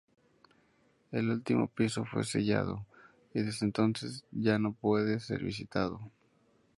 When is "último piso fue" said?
1.29-2.23